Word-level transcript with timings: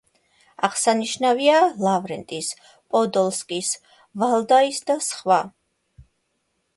აღსანიშნავია 0.67 1.57
ლავრენტის, 1.87 2.49
პოდოლსკის, 2.95 3.69
ვალდაის 4.23 4.81
და 4.89 4.97
სხვა. 5.09 5.39